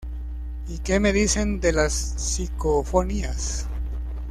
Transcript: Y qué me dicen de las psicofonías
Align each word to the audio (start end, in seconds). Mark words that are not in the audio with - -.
Y 0.67 0.79
qué 0.79 0.99
me 0.99 1.13
dicen 1.13 1.59
de 1.59 1.73
las 1.73 1.93
psicofonías 2.17 3.67